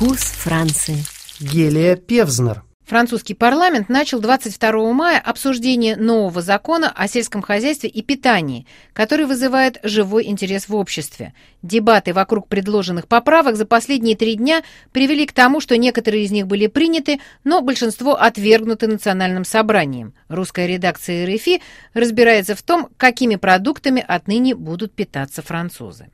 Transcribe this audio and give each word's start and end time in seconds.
Вкус 0.00 0.20
Франции. 0.20 0.96
Гелия 1.40 1.94
Певзнер. 1.94 2.62
Французский 2.86 3.34
парламент 3.34 3.90
начал 3.90 4.18
22 4.20 4.94
мая 4.94 5.20
обсуждение 5.20 5.94
нового 5.94 6.40
закона 6.40 6.90
о 6.90 7.06
сельском 7.06 7.42
хозяйстве 7.42 7.90
и 7.90 8.00
питании, 8.00 8.66
который 8.94 9.26
вызывает 9.26 9.78
живой 9.82 10.24
интерес 10.24 10.70
в 10.70 10.74
обществе. 10.74 11.34
Дебаты 11.60 12.14
вокруг 12.14 12.48
предложенных 12.48 13.08
поправок 13.08 13.56
за 13.56 13.66
последние 13.66 14.16
три 14.16 14.36
дня 14.36 14.62
привели 14.90 15.26
к 15.26 15.34
тому, 15.34 15.60
что 15.60 15.76
некоторые 15.76 16.24
из 16.24 16.30
них 16.30 16.46
были 16.46 16.66
приняты, 16.66 17.20
но 17.44 17.60
большинство 17.60 18.14
отвергнуты 18.14 18.86
национальным 18.86 19.44
собранием. 19.44 20.14
Русская 20.28 20.66
редакция 20.66 21.26
РФИ 21.26 21.60
разбирается 21.92 22.54
в 22.54 22.62
том, 22.62 22.88
какими 22.96 23.36
продуктами 23.36 24.02
отныне 24.08 24.54
будут 24.54 24.94
питаться 24.94 25.42
французы. 25.42 26.06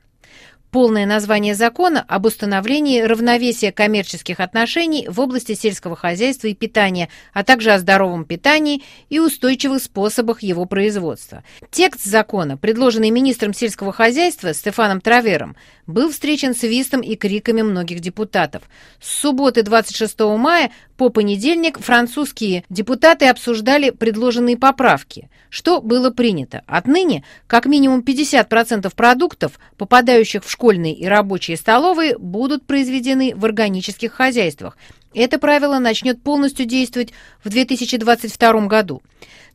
Полное 0.77 1.07
название 1.07 1.55
закона 1.55 2.05
об 2.07 2.27
установлении 2.27 3.01
равновесия 3.01 3.71
коммерческих 3.71 4.39
отношений 4.39 5.07
в 5.09 5.19
области 5.19 5.55
сельского 5.55 5.95
хозяйства 5.95 6.49
и 6.49 6.53
питания, 6.53 7.09
а 7.33 7.43
также 7.43 7.71
о 7.71 7.79
здоровом 7.79 8.25
питании 8.25 8.83
и 9.09 9.17
устойчивых 9.17 9.81
способах 9.81 10.43
его 10.43 10.65
производства. 10.65 11.43
Текст 11.71 12.03
закона, 12.03 12.57
предложенный 12.57 13.09
министром 13.09 13.55
сельского 13.55 13.91
хозяйства 13.91 14.53
Стефаном 14.53 15.01
Травером, 15.01 15.55
был 15.87 16.11
встречен 16.11 16.53
свистом 16.53 17.01
и 17.01 17.15
криками 17.15 17.63
многих 17.63 17.99
депутатов. 17.99 18.61
С 19.01 19.21
субботы 19.21 19.63
26 19.63 20.19
мая 20.37 20.69
по 20.97 21.09
понедельник 21.09 21.79
французские 21.79 22.63
депутаты 22.69 23.27
обсуждали 23.27 23.89
предложенные 23.89 24.57
поправки. 24.57 25.29
Что 25.49 25.81
было 25.81 26.09
принято? 26.09 26.63
Отныне 26.67 27.23
как 27.47 27.65
минимум 27.65 28.01
50% 28.01 28.93
продуктов, 28.95 29.59
попадающих 29.77 30.43
в 30.43 30.49
школьные 30.67 30.93
и 30.93 31.05
рабочие 31.05 31.55
столовые, 31.55 32.17
будут 32.17 32.65
произведены 32.65 33.33
в 33.33 33.45
органических 33.45 34.11
хозяйствах. 34.11 34.77
Это 35.13 35.39
правило 35.39 35.79
начнет 35.79 36.21
полностью 36.21 36.65
действовать 36.65 37.13
в 37.41 37.47
2022 37.47 38.67
году. 38.67 39.01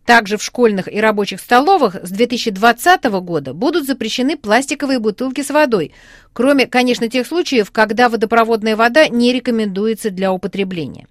Также 0.07 0.39
в 0.39 0.43
школьных 0.43 0.91
и 0.91 0.99
рабочих 1.03 1.41
столовых 1.41 1.97
с 2.03 2.11
2020 2.11 3.05
года 3.21 3.53
будут 3.53 3.87
запрещены 3.87 4.39
пластиковые 4.39 5.01
бутылки 5.01 5.43
с 5.43 5.51
водой, 5.51 5.93
кроме, 6.33 6.67
конечно, 6.67 7.09
тех 7.09 7.27
случаев, 7.27 7.71
когда 7.71 8.09
водопроводная 8.09 8.75
вода 8.75 9.07
не 9.09 9.35
рекомендуется 9.35 10.11
для 10.11 10.33
употребления. 10.33 11.07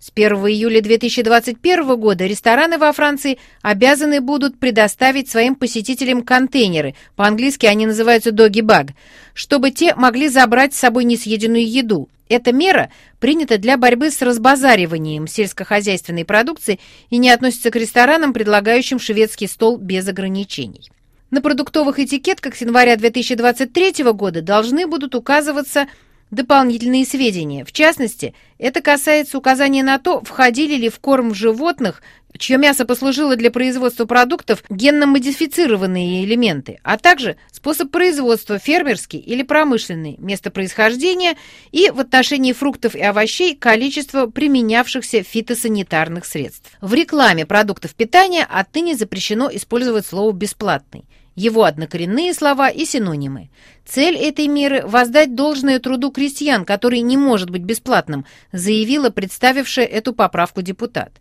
С 0.00 0.12
1 0.14 0.32
июля 0.46 0.80
2021 0.80 1.96
года 1.96 2.24
рестораны 2.24 2.78
во 2.78 2.92
Франции 2.92 3.38
обязаны 3.62 4.20
будут 4.20 4.56
предоставить 4.56 5.28
своим 5.28 5.56
посетителям 5.56 6.22
контейнеры, 6.22 6.94
по-английски 7.16 7.66
они 7.66 7.84
называются 7.84 8.30
«доги-баг», 8.30 8.90
чтобы 9.34 9.72
те 9.72 9.96
могли 9.96 10.28
забрать 10.28 10.72
с 10.72 10.78
собой 10.78 11.02
несъеденную 11.02 11.68
еду. 11.68 12.08
Эта 12.28 12.52
мера 12.52 12.90
принята 13.18 13.58
для 13.58 13.76
борьбы 13.76 14.12
с 14.12 14.22
разбазариванием 14.22 15.26
сельскохозяйственной 15.26 16.24
продукции 16.24 16.78
и 17.10 17.16
не 17.16 17.30
относится 17.30 17.72
к 17.72 17.76
ресторанам, 17.76 18.32
предлагающим 18.32 19.00
шведский 19.00 19.48
стол 19.48 19.78
без 19.78 20.06
ограничений. 20.06 20.90
На 21.30 21.42
продуктовых 21.42 21.98
этикетках 21.98 22.54
с 22.54 22.60
января 22.60 22.96
2023 22.96 24.04
года 24.12 24.42
должны 24.42 24.86
будут 24.86 25.16
указываться 25.16 25.88
дополнительные 26.30 27.04
сведения. 27.04 27.64
В 27.64 27.72
частности, 27.72 28.34
это 28.58 28.80
касается 28.80 29.38
указания 29.38 29.82
на 29.82 29.98
то, 29.98 30.22
входили 30.22 30.74
ли 30.74 30.88
в 30.88 30.98
корм 30.98 31.34
животных, 31.34 32.02
чье 32.36 32.58
мясо 32.58 32.84
послужило 32.84 33.36
для 33.36 33.50
производства 33.50 34.04
продуктов, 34.04 34.62
генно-модифицированные 34.68 36.24
элементы, 36.24 36.78
а 36.82 36.98
также 36.98 37.36
способ 37.52 37.90
производства 37.90 38.58
фермерский 38.58 39.18
или 39.18 39.42
промышленный, 39.42 40.16
место 40.18 40.50
происхождения 40.50 41.36
и 41.72 41.90
в 41.90 42.00
отношении 42.00 42.52
фруктов 42.52 42.94
и 42.94 43.00
овощей 43.00 43.56
количество 43.56 44.26
применявшихся 44.26 45.22
фитосанитарных 45.22 46.24
средств. 46.24 46.70
В 46.80 46.94
рекламе 46.94 47.46
продуктов 47.46 47.94
питания 47.94 48.46
отныне 48.48 48.96
запрещено 48.96 49.48
использовать 49.52 50.06
слово 50.06 50.32
«бесплатный» 50.32 51.04
его 51.38 51.64
однокоренные 51.64 52.34
слова 52.34 52.68
и 52.68 52.84
синонимы. 52.84 53.50
Цель 53.86 54.16
этой 54.16 54.48
меры– 54.48 54.82
воздать 54.84 55.34
должное 55.34 55.78
труду 55.78 56.10
крестьян, 56.10 56.64
который 56.64 57.00
не 57.00 57.16
может 57.16 57.48
быть 57.48 57.62
бесплатным, 57.62 58.26
заявила 58.52 59.10
представившая 59.10 59.86
эту 59.86 60.12
поправку 60.12 60.62
депутат. 60.62 61.12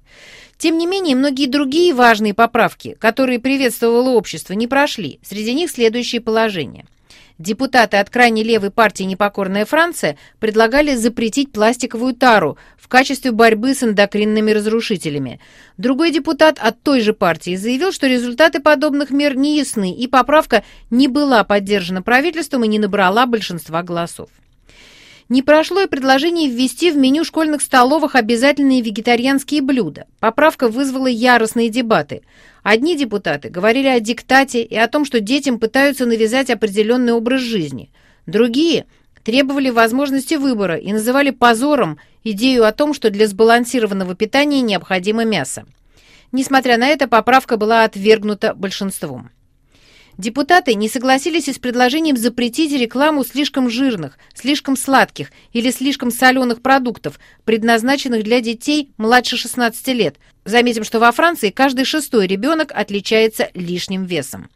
Тем 0.58 0.78
не 0.78 0.88
менее, 0.88 1.16
многие 1.16 1.46
другие 1.46 1.94
важные 1.94 2.34
поправки, 2.34 2.98
которые 3.00 3.40
приветствовало 3.40 4.10
общество, 4.10 4.54
не 4.54 4.68
прошли. 4.68 5.20
Среди 5.22 5.54
них 5.54 5.70
следующие 5.70 6.20
положения– 6.20 6.86
Депутаты 7.40 7.98
от 7.98 8.10
крайней 8.10 8.44
левой 8.44 8.72
партии 8.72 9.04
«Непокорная 9.04 9.66
Франция» 9.66 10.18
предлагали 10.40 10.96
запретить 10.96 11.52
пластиковую 11.52 12.16
тару 12.16 12.58
в 12.78 12.88
качестве 12.88 13.32
борьбы 13.32 13.76
с 13.76 13.84
эндокринными 13.84 14.50
разрушителями. 14.50 15.40
Другой 15.78 16.12
депутат 16.12 16.58
от 16.60 16.82
той 16.82 17.02
же 17.02 17.14
партии 17.14 17.56
заявил, 17.56 17.92
что 17.92 18.08
результаты 18.08 18.60
подобных 18.60 19.12
мер 19.12 19.38
не 19.38 19.58
ясны, 19.60 19.94
и 19.94 20.08
поправка 20.08 20.64
не 20.90 21.08
была 21.08 21.44
поддержана 21.44 22.02
правительством 22.02 22.64
и 22.64 22.68
не 22.68 22.80
набрала 22.80 23.28
большинства 23.28 23.84
голосов. 23.84 24.30
Не 25.30 25.42
прошло 25.42 25.82
и 25.82 25.88
предложение 25.88 26.50
ввести 26.50 26.90
в 26.90 26.96
меню 26.96 27.26
школьных 27.26 27.62
столовых 27.62 28.16
обязательные 28.16 28.82
вегетарианские 28.82 29.62
блюда. 29.62 30.06
Поправка 30.20 30.70
вызвала 30.70 31.08
яростные 31.08 31.68
дебаты. 31.68 32.22
Одни 32.64 32.96
депутаты 32.96 33.50
говорили 33.50 33.88
о 33.88 34.00
диктате 34.00 34.64
и 34.64 34.76
о 34.78 34.88
том, 34.88 35.04
что 35.04 35.20
детям 35.20 35.60
пытаются 35.60 36.06
навязать 36.06 36.50
определенный 36.50 37.12
образ 37.12 37.42
жизни. 37.42 37.92
Другие 38.26 38.86
требовали 39.26 39.70
возможности 39.70 40.36
выбора 40.36 40.78
и 40.78 40.94
называли 40.94 41.32
позором 41.32 42.00
идею 42.24 42.66
о 42.66 42.72
том, 42.72 42.94
что 42.94 43.10
для 43.10 43.28
сбалансированного 43.28 44.16
питания 44.16 44.62
необходимо 44.62 45.26
мясо. 45.26 45.66
Несмотря 46.32 46.78
на 46.78 46.88
это, 46.88 47.10
поправка 47.10 47.58
была 47.58 47.84
отвергнута 47.84 48.54
большинством. 48.54 49.30
Депутаты 50.18 50.74
не 50.74 50.90
согласились 50.90 51.48
и 51.48 51.54
с 51.54 51.60
предложением 51.60 52.18
запретить 52.18 52.72
рекламу 52.72 53.24
слишком 53.24 53.70
жирных, 53.70 54.18
слишком 54.34 54.76
сладких 54.76 55.32
или 55.54 55.70
слишком 55.70 56.10
соленых 56.10 56.64
продуктов, 56.64 57.20
предназначенных 57.46 58.24
для 58.24 58.42
детей 58.42 58.90
младше 58.98 59.38
16 59.38 59.88
лет. 59.90 60.16
Заметим, 60.44 60.84
что 60.84 61.00
во 61.00 61.12
Франции 61.12 61.52
каждый 61.52 61.86
шестой 61.86 62.26
ребенок 62.26 62.72
отличается 62.74 63.52
лишним 63.54 64.06
весом. 64.06 64.50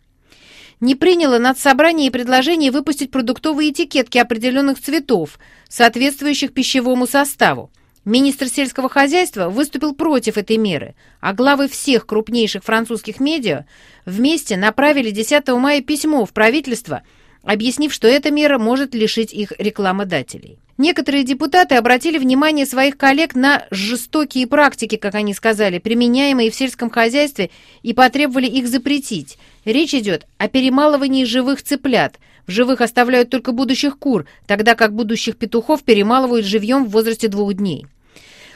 Не 0.79 0.95
приняло 0.95 1.37
надсобрание 1.37 2.07
и 2.07 2.11
предложение 2.11 2.71
выпустить 2.71 3.11
продуктовые 3.11 3.69
этикетки 3.71 4.17
определенных 4.17 4.81
цветов, 4.81 5.37
соответствующих 5.69 6.53
пищевому 6.53 7.05
составу. 7.05 7.69
Министр 8.03 8.47
сельского 8.47 8.89
хозяйства 8.89 9.49
выступил 9.49 9.93
против 9.93 10.37
этой 10.37 10.57
меры, 10.57 10.95
а 11.19 11.33
главы 11.33 11.67
всех 11.67 12.07
крупнейших 12.07 12.63
французских 12.63 13.19
медиа 13.19 13.65
вместе 14.05 14.57
направили 14.57 15.11
10 15.11 15.47
мая 15.49 15.81
письмо 15.81 16.25
в 16.25 16.31
правительство, 16.31 17.03
объяснив, 17.43 17.93
что 17.93 18.07
эта 18.07 18.31
мера 18.31 18.57
может 18.57 18.93
лишить 18.93 19.33
их 19.33 19.53
рекламодателей. 19.57 20.59
Некоторые 20.77 21.23
депутаты 21.23 21.75
обратили 21.75 22.17
внимание 22.17 22.65
своих 22.65 22.97
коллег 22.97 23.35
на 23.35 23.65
жестокие 23.69 24.47
практики, 24.47 24.95
как 24.95 25.13
они 25.15 25.33
сказали, 25.33 25.77
применяемые 25.77 26.49
в 26.49 26.55
сельском 26.55 26.89
хозяйстве, 26.89 27.51
и 27.83 27.93
потребовали 27.93 28.47
их 28.47 28.67
запретить. 28.67 29.37
Речь 29.63 29.93
идет 29.93 30.25
о 30.37 30.47
перемалывании 30.47 31.25
живых 31.25 31.61
цыплят. 31.61 32.15
В 32.47 32.51
живых 32.51 32.81
оставляют 32.81 33.29
только 33.29 33.51
будущих 33.51 33.99
кур, 33.99 34.25
тогда 34.47 34.73
как 34.73 34.93
будущих 34.93 35.37
петухов 35.37 35.83
перемалывают 35.83 36.45
живьем 36.45 36.85
в 36.85 36.89
возрасте 36.89 37.27
двух 37.27 37.53
дней 37.53 37.85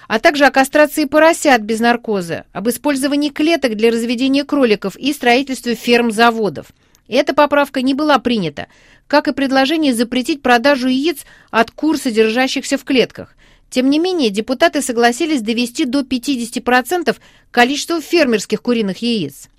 а 0.08 0.20
также 0.20 0.46
о 0.46 0.52
кастрации 0.52 1.06
поросят 1.06 1.62
без 1.62 1.80
наркоза, 1.80 2.46
об 2.54 2.70
использовании 2.70 3.30
клеток 3.30 3.76
для 3.76 3.92
разведения 3.92 4.44
кроликов 4.44 4.96
и 4.96 5.14
строительстве 5.14 5.76
ферм-заводов. 5.76 6.68
Эта 7.08 7.34
поправка 7.34 7.82
не 7.82 7.94
была 7.94 8.18
принята, 8.20 8.68
как 9.08 9.28
и 9.28 9.34
предложение 9.34 9.94
запретить 9.94 10.42
продажу 10.42 10.88
яиц 10.88 11.20
от 11.52 11.72
кур, 11.72 11.98
содержащихся 11.98 12.78
в 12.78 12.84
клетках. 12.84 13.36
Тем 13.70 13.90
не 13.90 14.00
менее, 14.00 14.30
депутаты 14.30 14.82
согласились 14.82 15.42
довести 15.42 15.86
до 15.86 16.02
50% 16.02 17.16
количество 17.52 18.02
фермерских 18.02 18.62
куриных 18.62 19.00
яиц. 19.00 19.50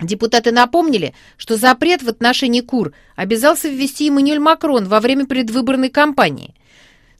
Депутаты 0.00 0.50
напомнили, 0.50 1.14
что 1.36 1.56
запрет 1.56 2.02
в 2.02 2.08
отношении 2.08 2.60
кур 2.60 2.92
обязался 3.14 3.68
ввести 3.68 4.08
Эммануэль 4.08 4.40
Макрон 4.40 4.86
во 4.86 5.00
время 5.00 5.26
предвыборной 5.26 5.90
кампании– 5.90 6.54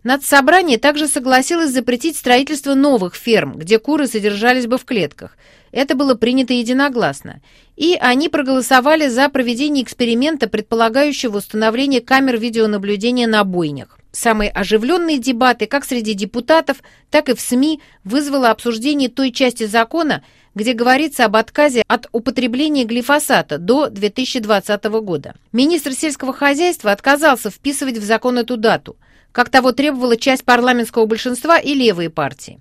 Надсобрание 0.05 0.77
также 0.77 1.09
согласилось 1.09 1.71
запретить 1.71 2.19
строительство 2.19 2.75
новых 2.75 3.15
ферм, 3.15 3.55
где 3.57 3.79
куры 3.79 4.07
содержались 4.07 4.67
бы 4.67 4.77
в 4.77 4.85
клетках. 4.85 5.39
Это 5.73 5.95
было 5.95 6.15
принято 6.15 6.53
единогласно. 6.53 7.41
И 7.75 7.97
они 7.99 8.29
проголосовали 8.29 9.09
за 9.09 9.31
проведение 9.31 9.83
эксперимента, 9.83 10.47
предполагающего 10.47 11.39
установление 11.39 12.03
камер 12.03 12.39
видеонаблюдения 12.39 13.27
на 13.27 13.45
бойнях. 13.45 13.99
Самые 14.13 14.51
оживленные 14.51 15.17
дебаты 15.17 15.67
как 15.67 15.87
среди 15.87 16.13
депутатов, 16.13 16.83
так 17.11 17.31
и 17.31 17.35
в 17.35 17.41
СМИ 17.41 17.81
вызвало 18.05 18.51
обсуждение 18.51 19.09
той 19.09 19.33
части 19.33 19.65
закона, 19.65 20.23
где 20.55 20.75
говорится 20.75 21.25
об 21.25 21.35
отказе 21.35 21.83
от 21.89 22.09
употребления 22.13 22.85
глифосата 22.85 23.57
до 23.57 23.89
2020 23.89 24.85
года. 24.85 25.35
Министр 25.53 25.95
сельского 25.95 26.35
хозяйства 26.35 26.93
отказался 26.93 27.49
вписывать 27.49 27.97
в 27.97 28.05
закон 28.05 28.37
эту 28.37 28.59
дату– 28.59 28.99
как 29.35 29.51
того 29.51 29.73
требовала 29.73 30.17
часть 30.17 30.45
парламентского 30.45 31.07
большинства 31.07 31.59
и 31.59 31.75
левые 31.75 32.09
партии. 32.09 32.61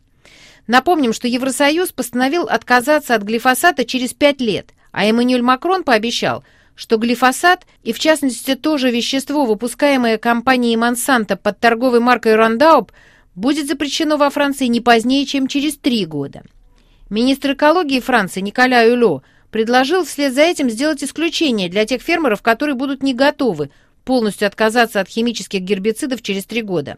Напомним, 0.66 1.14
что 1.14 1.28
Евросоюз 1.28 1.92
постановил 1.92 2.46
отказаться 2.46 3.14
от 3.14 3.22
глифосата 3.22 3.86
через 3.86 4.14
пять 4.14 4.42
лет, 4.42 4.72
а 4.92 5.06
Эммануэль 5.06 5.44
Макрон 5.44 5.84
пообещал, 5.84 6.44
что 6.74 6.98
глифосат, 6.98 7.68
и 7.84 7.94
в 7.94 8.00
частности 8.00 8.56
то 8.56 8.80
же 8.80 8.90
вещество, 8.90 9.46
выпускаемое 9.46 10.18
компанией 10.18 10.76
Монсанто 10.76 11.38
под 11.38 11.60
торговой 11.60 12.00
маркой 12.00 12.34
Roundup, 12.34 12.90
будет 13.36 13.68
запрещено 13.68 14.18
во 14.18 14.32
Франции 14.32 14.66
не 14.66 14.82
позднее, 14.82 15.28
чем 15.28 15.46
через 15.46 15.78
три 15.78 16.08
года. 16.08 16.42
Министр 17.12 17.54
экологии 17.54 18.00
Франции 18.00 18.42
Николя 18.42 18.82
Юло 18.82 19.22
предложил 19.52 20.06
вслед 20.06 20.34
за 20.34 20.42
этим 20.42 20.72
сделать 20.72 21.04
исключение 21.04 21.70
для 21.70 21.86
тех 21.86 22.02
фермеров, 22.02 22.42
которые 22.42 22.76
будут 22.76 23.04
не 23.04 23.14
готовы 23.14 23.70
полностью 24.04 24.48
отказаться 24.48 25.00
от 25.00 25.08
химических 25.08 25.62
гербицидов 25.62 26.22
через 26.22 26.46
три 26.46 26.62
года. 26.62 26.98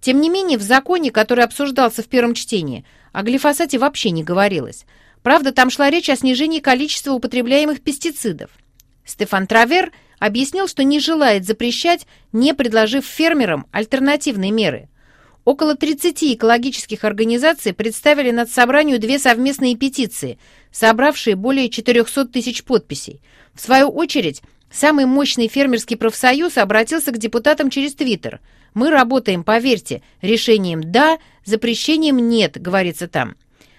Тем 0.00 0.20
не 0.20 0.30
менее, 0.30 0.58
в 0.58 0.62
законе, 0.62 1.10
который 1.10 1.44
обсуждался 1.44 2.02
в 2.02 2.06
первом 2.06 2.34
чтении, 2.34 2.84
о 3.12 3.22
глифосате 3.22 3.78
вообще 3.78 4.10
не 4.10 4.24
говорилось. 4.24 4.86
Правда, 5.22 5.52
там 5.52 5.70
шла 5.70 5.90
речь 5.90 6.08
о 6.08 6.16
снижении 6.16 6.60
количества 6.60 7.12
употребляемых 7.12 7.82
пестицидов. 7.82 8.50
Стефан 9.04 9.46
Травер 9.46 9.92
объяснил, 10.18 10.68
что 10.68 10.84
не 10.84 11.00
желает 11.00 11.44
запрещать, 11.44 12.06
не 12.32 12.54
предложив 12.54 13.04
фермерам 13.04 13.66
альтернативные 13.72 14.50
меры. 14.50 14.88
Около 15.44 15.74
30 15.74 16.34
экологических 16.34 17.04
организаций 17.04 17.72
представили 17.72 18.30
над 18.30 18.50
собранию 18.50 18.98
две 18.98 19.18
совместные 19.18 19.76
петиции, 19.76 20.38
собравшие 20.70 21.34
более 21.34 21.70
400 21.70 22.26
тысяч 22.26 22.62
подписей. 22.62 23.20
В 23.54 23.60
свою 23.60 23.88
очередь, 23.88 24.42
самый 24.70 25.06
мощный 25.06 25.48
фермерский 25.48 25.96
профсоюз 25.96 26.58
обратился 26.58 27.12
к 27.12 27.18
депутатам 27.18 27.70
через 27.70 27.94
Твиттер. 27.94 28.40
«Мы 28.74 28.90
работаем, 28.90 29.42
поверьте, 29.42 30.02
решением 30.22 30.92
«да», 30.92 31.18
запрещением 31.44 32.28
«нет», 32.28 32.60
говорится 32.60 33.08
там. 33.08 33.36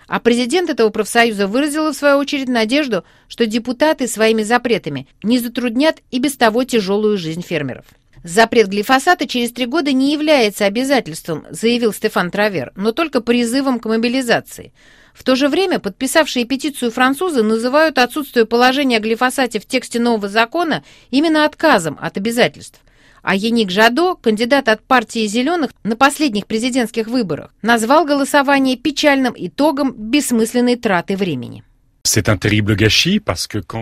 А 0.07 0.19
президент 0.19 0.69
этого 0.69 0.89
профсоюза 0.89 1.47
выразила 1.47 1.93
в 1.93 1.95
свою 1.95 2.17
очередь 2.17 2.49
надежду, 2.49 3.05
что 3.29 3.45
депутаты 3.45 4.09
своими 4.09 4.43
запретами 4.43 5.07
не 5.23 5.39
затруднят 5.39 6.01
и 6.11 6.19
без 6.19 6.35
того 6.35 6.65
тяжелую 6.65 7.17
жизнь 7.17 7.41
фермеров. 7.41 7.85
Запрет 8.23 8.67
глифосата 8.67 9.27
через 9.27 9.51
три 9.51 9.65
года 9.65 9.94
не 9.94 10.11
является 10.11 10.65
обязательством, 10.65 11.45
заявил 11.49 11.94
Стефан 11.94 12.29
Травер, 12.29 12.71
но 12.75 12.91
только 12.91 13.21
призывом 13.21 13.79
к 13.79 13.85
мобилизации. 13.85 14.73
В 15.13 15.23
то 15.23 15.35
же 15.35 15.49
время 15.49 15.79
подписавшие 15.79 16.45
петицию 16.45 16.91
французы 16.91 17.43
называют 17.43 17.97
отсутствие 17.97 18.45
положения 18.45 18.97
о 18.97 19.01
глифосате 19.01 19.59
в 19.59 19.65
тексте 19.65 19.99
нового 19.99 20.29
закона 20.29 20.83
именно 21.09 21.45
отказом 21.45 21.97
от 22.01 22.17
обязательств. 22.17 22.81
А 23.21 23.35
Яник 23.35 23.69
Жадо, 23.69 24.15
кандидат 24.15 24.67
от 24.67 24.81
партии 24.83 25.27
«Зеленых» 25.27 25.71
на 25.83 25.95
последних 25.95 26.47
президентских 26.47 27.07
выборах, 27.07 27.53
назвал 27.61 28.03
голосование 28.03 28.77
печальным 28.77 29.35
итогом 29.37 29.93
бессмысленной 29.93 30.75
траты 30.75 31.15
времени. 31.15 31.63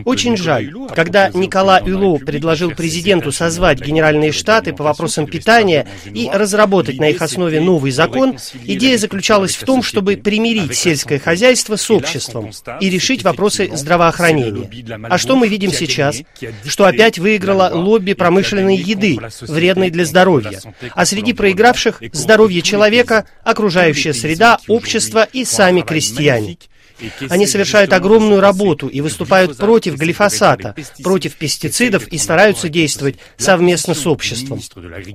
Очень 0.05 0.37
жаль. 0.37 0.71
Когда 0.93 1.29
Никола 1.29 1.79
Юло 1.79 2.17
предложил 2.17 2.71
президенту 2.71 3.31
созвать 3.31 3.79
Генеральные 3.79 4.31
Штаты 4.31 4.73
по 4.73 4.83
вопросам 4.83 5.25
питания 5.25 5.87
и 6.05 6.29
разработать 6.31 6.99
на 6.99 7.09
их 7.09 7.21
основе 7.21 7.61
новый 7.61 7.91
закон, 7.91 8.37
идея 8.63 8.97
заключалась 8.97 9.55
в 9.55 9.63
том, 9.63 9.83
чтобы 9.83 10.17
примирить 10.17 10.75
сельское 10.75 11.19
хозяйство 11.19 11.75
с 11.75 11.89
обществом 11.89 12.51
и 12.81 12.89
решить 12.89 13.23
вопросы 13.23 13.69
здравоохранения. 13.73 14.69
А 15.09 15.17
что 15.17 15.35
мы 15.35 15.47
видим 15.47 15.71
сейчас? 15.71 16.21
Что 16.65 16.85
опять 16.85 17.19
выиграла 17.19 17.71
лобби 17.73 18.13
промышленной 18.13 18.77
еды, 18.77 19.17
вредной 19.41 19.89
для 19.89 20.05
здоровья. 20.05 20.59
А 20.91 21.05
среди 21.05 21.33
проигравших– 21.33 22.01
здоровье 22.13 22.61
человека, 22.61 23.25
окружающая 23.43 24.13
среда, 24.13 24.59
общество 24.67 25.27
и 25.31 25.45
сами 25.45 25.81
крестьяне. 25.81 26.57
Они 27.29 27.45
совершают 27.47 27.93
огромную 27.93 28.41
работу 28.41 28.87
и 28.87 29.01
выступают 29.01 29.57
против 29.57 29.95
глифосата, 29.95 30.75
против 31.03 31.35
пестицидов 31.35 32.07
и 32.07 32.17
стараются 32.17 32.69
действовать 32.69 33.15
совместно 33.37 33.93
с 33.93 34.05
обществом. 34.07 34.61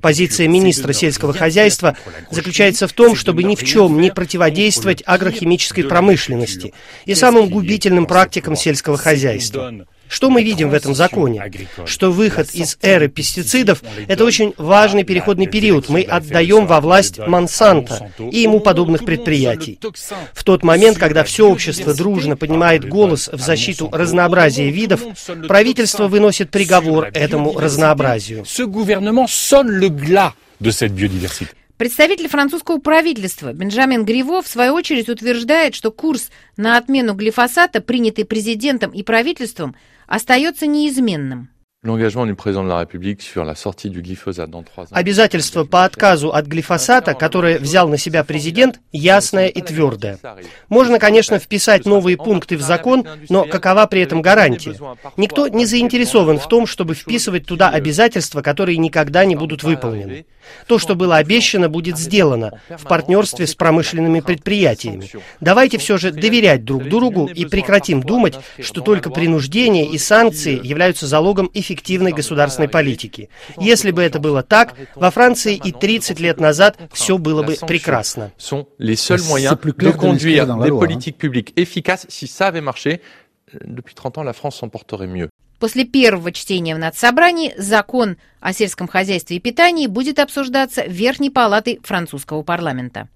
Позиция 0.00 0.48
министра 0.48 0.92
сельского 0.92 1.32
хозяйства 1.32 1.96
заключается 2.30 2.88
в 2.88 2.92
том, 2.92 3.16
чтобы 3.16 3.42
ни 3.42 3.56
в 3.56 3.64
чем 3.64 4.00
не 4.00 4.10
противодействовать 4.10 5.02
агрохимической 5.04 5.84
промышленности 5.84 6.72
и 7.04 7.14
самым 7.14 7.48
губительным 7.48 8.06
практикам 8.06 8.56
сельского 8.56 8.96
хозяйства. 8.96 9.86
Что 10.08 10.30
мы 10.30 10.42
видим 10.42 10.70
в 10.70 10.74
этом 10.74 10.94
законе? 10.94 11.50
Что 11.86 12.10
выход 12.10 12.50
из 12.54 12.78
эры 12.82 13.08
пестицидов– 13.08 13.82
это 14.08 14.24
очень 14.24 14.54
важный 14.56 15.04
переходный 15.04 15.46
период. 15.46 15.88
Мы 15.88 16.02
отдаем 16.02 16.66
во 16.66 16.80
власть 16.80 17.18
Монсанто 17.18 18.12
и 18.18 18.38
ему 18.38 18.60
подобных 18.60 19.04
предприятий. 19.04 19.78
В 20.32 20.44
тот 20.44 20.62
момент, 20.62 20.98
когда 20.98 21.24
все 21.24 21.48
общество 21.48 21.94
дружно 21.94 22.36
поднимает 22.36 22.88
голос 22.88 23.28
в 23.32 23.40
защиту 23.40 23.88
разнообразия 23.92 24.70
видов, 24.70 25.02
правительство 25.48 26.08
выносит 26.08 26.50
приговор 26.50 27.10
этому 27.12 27.58
разнообразию. 27.58 28.44
Представитель 31.76 32.28
французского 32.28 32.78
правительства 32.78 33.52
Бенджамин 33.52 34.04
Гриво 34.04 34.42
в 34.42 34.46
свою 34.46 34.74
очередь 34.74 35.08
утверждает, 35.08 35.74
что 35.74 35.90
курс 35.90 36.30
на 36.56 36.76
отмену 36.76 37.14
глифосата, 37.14 37.80
принятый 37.80 38.24
президентом 38.24 38.92
и 38.92 39.02
правительством, 39.02 39.74
остается 40.06 40.66
неизменным. 40.66 41.50
Обязательство 44.90 45.64
по 45.64 45.84
отказу 45.84 46.32
от 46.32 46.46
глифосата, 46.46 47.12
которое 47.12 47.58
взял 47.58 47.88
на 47.88 47.98
себя 47.98 48.24
президент, 48.24 48.80
ясное 48.90 49.48
и 49.48 49.60
твердое. 49.60 50.18
Можно, 50.70 50.98
конечно, 50.98 51.38
вписать 51.38 51.84
новые 51.84 52.16
пункты 52.16 52.56
в 52.56 52.62
закон, 52.62 53.06
но 53.28 53.44
какова 53.44 53.84
при 53.84 54.00
этом 54.00 54.22
гарантия? 54.22 54.74
Никто 55.18 55.48
не 55.48 55.66
заинтересован 55.66 56.38
в 56.38 56.48
том, 56.48 56.66
чтобы 56.66 56.94
вписывать 56.94 57.44
туда 57.44 57.68
обязательства, 57.68 58.40
которые 58.40 58.78
никогда 58.78 59.26
не 59.26 59.36
будут 59.36 59.62
выполнены. 59.62 60.24
То, 60.66 60.78
что 60.78 60.94
было 60.94 61.16
обещано, 61.16 61.68
будет 61.68 61.98
сделано 61.98 62.60
в 62.70 62.84
партнерстве 62.84 63.46
с 63.46 63.54
промышленными 63.54 64.20
предприятиями. 64.20 65.10
Давайте 65.40 65.76
все 65.76 65.98
же 65.98 66.12
доверять 66.12 66.64
друг 66.64 66.84
другу 66.84 67.26
и 67.26 67.44
прекратим 67.44 68.02
думать, 68.02 68.38
что 68.58 68.80
только 68.80 69.10
принуждение 69.10 69.86
и 69.86 69.98
санкции 69.98 70.58
являются 70.66 71.06
залогом 71.06 71.50
эффективности 71.52 71.73
эффективной 71.74 72.12
государственной 72.12 72.68
политики. 72.68 73.28
Если 73.58 73.90
бы 73.90 74.02
это 74.02 74.20
было 74.20 74.42
так, 74.42 74.74
во 74.94 75.10
Франции 75.10 75.56
и 75.56 75.72
30 75.72 76.20
лет 76.20 76.40
назад 76.40 76.78
все 76.92 77.18
было 77.18 77.42
бы 77.42 77.56
прекрасно. 77.66 78.32
После 85.58 85.84
первого 85.84 86.32
чтения 86.32 86.74
в 86.74 86.78
надсобрании 86.78 87.54
закон 87.56 88.16
о 88.40 88.52
сельском 88.52 88.86
хозяйстве 88.86 89.36
и 89.36 89.40
питании 89.40 89.86
будет 89.86 90.18
обсуждаться 90.18 90.84
Верхней 90.86 91.30
палатой 91.30 91.80
французского 91.82 92.42
парламента. 92.42 93.08